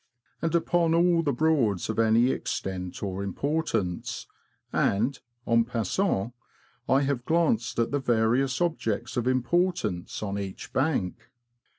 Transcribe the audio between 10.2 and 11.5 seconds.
on each bank.